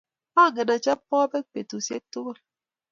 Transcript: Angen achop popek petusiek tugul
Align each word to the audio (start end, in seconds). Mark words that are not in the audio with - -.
Angen 0.43 0.69
achop 0.75 0.99
popek 1.09 1.45
petusiek 1.53 2.03
tugul 2.11 2.37